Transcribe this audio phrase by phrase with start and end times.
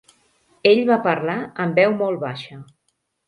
[0.69, 2.59] Ell va parlar en veu molt baixa.